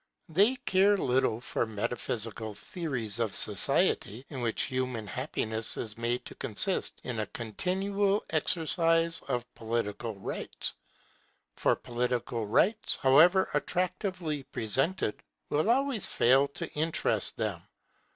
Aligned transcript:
They 0.29 0.55
care 0.55 0.97
little 0.97 1.39
for 1.41 1.67
metaphysical 1.67 2.55
theories 2.55 3.19
of 3.19 3.35
society 3.35 4.25
in 4.31 4.41
which 4.41 4.63
human 4.63 5.05
happiness 5.05 5.77
is 5.77 5.95
made 5.95 6.25
to 6.25 6.33
consist 6.33 6.99
in 7.03 7.19
a 7.19 7.27
continual 7.27 8.23
exercise 8.31 9.21
of 9.27 9.53
political 9.53 10.15
rights; 10.15 10.73
for 11.55 11.75
political 11.75 12.47
rights, 12.47 12.95
however 12.99 13.47
attractively 13.53 14.41
presented, 14.41 15.21
will 15.51 15.69
always 15.69 16.07
fail 16.07 16.47
to 16.47 16.67
interest 16.73 17.37
them. 17.37 17.61